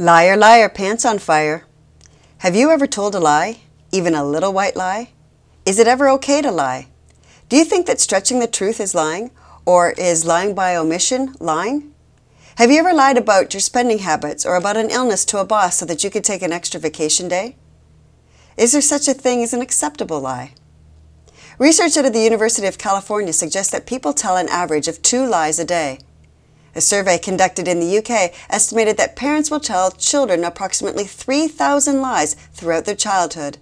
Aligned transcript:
Liar, 0.00 0.36
liar, 0.36 0.68
pants 0.68 1.04
on 1.04 1.18
fire. 1.18 1.64
Have 2.38 2.54
you 2.54 2.70
ever 2.70 2.86
told 2.86 3.16
a 3.16 3.18
lie? 3.18 3.62
Even 3.90 4.14
a 4.14 4.24
little 4.24 4.52
white 4.52 4.76
lie? 4.76 5.10
Is 5.66 5.80
it 5.80 5.88
ever 5.88 6.08
okay 6.10 6.40
to 6.40 6.52
lie? 6.52 6.86
Do 7.48 7.56
you 7.56 7.64
think 7.64 7.86
that 7.86 7.98
stretching 7.98 8.38
the 8.38 8.46
truth 8.46 8.78
is 8.78 8.94
lying? 8.94 9.32
Or 9.66 9.90
is 9.98 10.24
lying 10.24 10.54
by 10.54 10.76
omission 10.76 11.34
lying? 11.40 11.92
Have 12.58 12.70
you 12.70 12.78
ever 12.78 12.94
lied 12.94 13.18
about 13.18 13.52
your 13.52 13.60
spending 13.60 13.98
habits 13.98 14.46
or 14.46 14.54
about 14.54 14.76
an 14.76 14.90
illness 14.90 15.24
to 15.24 15.38
a 15.38 15.44
boss 15.44 15.78
so 15.78 15.86
that 15.86 16.04
you 16.04 16.10
could 16.10 16.22
take 16.22 16.42
an 16.42 16.52
extra 16.52 16.78
vacation 16.78 17.26
day? 17.26 17.56
Is 18.56 18.70
there 18.70 18.80
such 18.80 19.08
a 19.08 19.14
thing 19.14 19.42
as 19.42 19.52
an 19.52 19.62
acceptable 19.62 20.20
lie? 20.20 20.52
Research 21.58 21.96
out 21.96 22.04
of 22.04 22.12
the 22.12 22.22
University 22.22 22.68
of 22.68 22.78
California 22.78 23.32
suggests 23.32 23.72
that 23.72 23.84
people 23.84 24.12
tell 24.12 24.36
an 24.36 24.48
average 24.48 24.86
of 24.86 25.02
two 25.02 25.26
lies 25.26 25.58
a 25.58 25.64
day. 25.64 25.98
A 26.78 26.80
survey 26.80 27.18
conducted 27.18 27.66
in 27.66 27.80
the 27.80 27.98
UK 27.98 28.32
estimated 28.48 28.96
that 28.98 29.16
parents 29.16 29.50
will 29.50 29.58
tell 29.58 29.90
children 29.90 30.44
approximately 30.44 31.02
3,000 31.02 32.00
lies 32.00 32.34
throughout 32.52 32.84
their 32.84 32.94
childhood. 32.94 33.58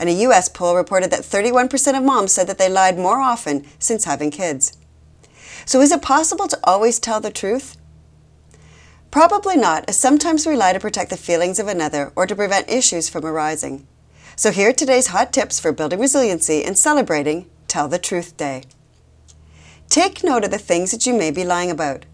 And 0.00 0.08
a 0.08 0.24
US 0.26 0.48
poll 0.48 0.74
reported 0.74 1.12
that 1.12 1.20
31% 1.20 1.96
of 1.96 2.02
moms 2.02 2.32
said 2.32 2.48
that 2.48 2.58
they 2.58 2.68
lied 2.68 2.98
more 2.98 3.20
often 3.20 3.64
since 3.78 4.02
having 4.02 4.32
kids. 4.32 4.76
So 5.64 5.80
is 5.80 5.92
it 5.92 6.02
possible 6.02 6.48
to 6.48 6.58
always 6.64 6.98
tell 6.98 7.20
the 7.20 7.30
truth? 7.30 7.76
Probably 9.12 9.56
not, 9.56 9.88
as 9.88 9.96
sometimes 9.96 10.44
we 10.44 10.56
lie 10.56 10.72
to 10.72 10.80
protect 10.80 11.10
the 11.10 11.16
feelings 11.16 11.60
of 11.60 11.68
another 11.68 12.10
or 12.16 12.26
to 12.26 12.34
prevent 12.34 12.68
issues 12.68 13.08
from 13.08 13.24
arising. 13.24 13.86
So 14.34 14.50
here 14.50 14.70
are 14.70 14.72
today's 14.72 15.06
hot 15.14 15.32
tips 15.32 15.60
for 15.60 15.70
building 15.70 16.00
resiliency 16.00 16.64
and 16.64 16.76
celebrating 16.76 17.48
Tell 17.68 17.86
the 17.86 18.00
Truth 18.00 18.36
Day. 18.36 18.64
Take 19.88 20.24
note 20.24 20.42
of 20.42 20.50
the 20.50 20.58
things 20.58 20.90
that 20.90 21.06
you 21.06 21.14
may 21.14 21.30
be 21.30 21.44
lying 21.44 21.70
about. 21.70 22.06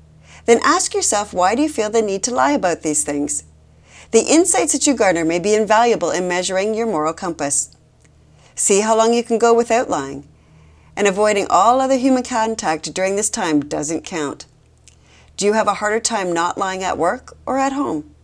Then 0.46 0.60
ask 0.62 0.94
yourself 0.94 1.34
why 1.34 1.54
do 1.54 1.62
you 1.62 1.68
feel 1.68 1.90
the 1.90 2.00
need 2.00 2.22
to 2.24 2.34
lie 2.34 2.52
about 2.52 2.82
these 2.82 3.04
things? 3.04 3.44
The 4.12 4.20
insights 4.20 4.72
that 4.72 4.86
you 4.86 4.94
garner 4.94 5.24
may 5.24 5.40
be 5.40 5.54
invaluable 5.54 6.10
in 6.10 6.28
measuring 6.28 6.74
your 6.74 6.86
moral 6.86 7.12
compass. 7.12 7.76
See 8.54 8.80
how 8.80 8.96
long 8.96 9.12
you 9.12 9.22
can 9.22 9.38
go 9.38 9.52
without 9.52 9.90
lying. 9.90 10.26
And 10.96 11.06
avoiding 11.06 11.46
all 11.50 11.80
other 11.80 11.98
human 11.98 12.22
contact 12.22 12.94
during 12.94 13.16
this 13.16 13.28
time 13.28 13.60
doesn't 13.60 14.04
count. 14.04 14.46
Do 15.36 15.44
you 15.44 15.52
have 15.52 15.68
a 15.68 15.74
harder 15.74 16.00
time 16.00 16.32
not 16.32 16.56
lying 16.56 16.82
at 16.82 16.96
work 16.96 17.36
or 17.44 17.58
at 17.58 17.74
home? 17.74 18.14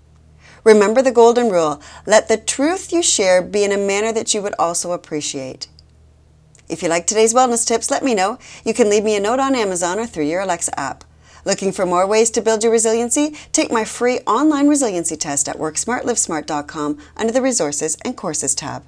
Remember 0.65 1.03
the 1.03 1.11
golden 1.11 1.51
rule 1.51 1.83
let 2.07 2.29
the 2.29 2.37
truth 2.37 2.93
you 2.93 3.03
share 3.03 3.43
be 3.43 3.65
in 3.65 3.73
a 3.73 3.77
manner 3.77 4.13
that 4.13 4.33
you 4.33 4.41
would 4.41 4.55
also 4.59 4.93
appreciate. 4.93 5.67
If 6.69 6.83
you 6.83 6.89
like 6.89 7.07
today's 7.07 7.35
wellness 7.35 7.67
tips, 7.67 7.91
let 7.91 8.05
me 8.05 8.15
know. 8.15 8.39
You 8.65 8.73
can 8.73 8.89
leave 8.89 9.05
me 9.05 9.17
a 9.17 9.21
note 9.21 9.41
on 9.41 9.55
Amazon 9.55 9.99
or 9.99 10.07
through 10.07 10.25
your 10.25 10.41
Alexa 10.41 10.79
app. 10.79 11.05
Looking 11.45 11.73
for 11.73 11.87
more 11.87 12.07
ways 12.07 12.31
to 12.31 12.41
build 12.41 12.63
your 12.63 12.73
resiliency? 12.73 13.37
Take 13.51 13.73
my 13.73 13.85
free 13.85 14.21
online 14.21 14.69
resiliency 14.69 15.17
test 15.17 15.49
at 15.49 15.59
worksmartlivesmart.com 15.59 16.99
under 17.17 17.33
the 17.33 17.43
Resources 17.43 17.97
and 18.05 18.17
Courses 18.17 18.55
tab. 18.55 18.85